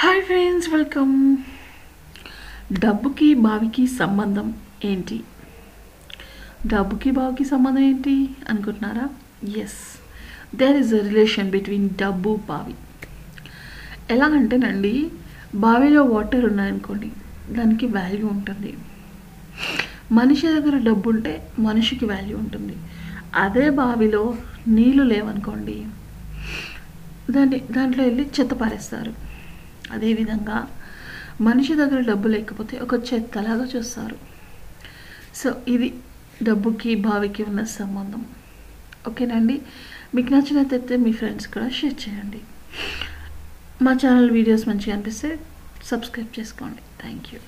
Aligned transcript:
Hi 0.00 0.20
friends 0.28 0.66
welcome 0.72 1.12
డబ్బుకి 2.82 3.28
బావికి 3.44 3.84
సంబంధం 4.00 4.48
ఏంటి? 4.84 5.16
డబ్బుకి 6.72 7.10
బావికి 7.10 7.44
సంబంధం 7.44 7.82
ఏంటి 7.90 8.14
అనుకుంటున్నారా? 8.50 9.06
Yes 9.62 9.78
there 10.60 10.76
is 10.76 10.92
a 10.94 11.00
relation 11.08 11.50
between 11.54 11.88
డబ్బు 12.02 12.32
బావి. 12.50 12.74
ఎలా 14.14 14.26
అంటేనండి 14.38 14.92
బావిలో 15.64 16.02
వాటర్ 16.14 16.44
ఉన్నాయనుకోండి 16.44 17.10
దానికి 17.58 17.86
వాల్యూ 17.86 18.26
ఉంటుంది. 18.26 18.72
మనిషి 20.18 20.46
దగ్గర 20.46 20.78
డబ్బు 20.90 21.10
ఉంటే 21.10 21.34
మనిషికి 21.58 22.04
వాల్యూ 22.04 22.38
ఉంటుంది. 22.38 22.76
అదే 23.44 23.70
బావిలో 23.82 24.24
నీళ్ళు 24.68 25.06
లేవనుకోండి 25.14 25.78
దాన్ని 27.30 27.60
దాంట్లో 27.70 28.04
వెళ్ళి 28.04 28.26
చెత్త 28.40 28.54
పారేస్తారు. 28.64 29.14
అదేవిధంగా 29.94 30.58
మనిషి 31.46 31.72
దగ్గర 31.80 32.00
డబ్బు 32.10 32.28
లేకపోతే 32.34 32.74
ఒక 32.84 32.94
చెత్తలాగా 33.08 33.66
చూస్తారు. 33.74 34.18
సో 35.40 35.48
ఇది 35.74 35.88
డబ్బుకి 36.48 36.92
బావికి 37.08 37.42
ఉన్న 37.50 37.64
సంబంధం. 37.78 38.22
ఓకేనండి? 39.10 39.56
మీకు 40.14 40.30
నచ్చినట్లయితే 40.34 40.96
మీ 41.04 41.12
ఫ్రెండ్స్ 41.20 41.48
కూడా 41.54 41.68
షేర్ 41.78 41.98
చేయండి. 42.04 42.40
మా 43.86 43.92
ఛానల్ 44.02 44.30
వీడియోస్ 44.38 44.64
మంచిగా 44.70 44.94
అనిపిస్తే 44.96 45.30
సబ్స్క్రైబ్ 45.90 46.32
చేసుకోండి. 46.38 46.82
Thank 47.02 47.28
you. 47.34 47.40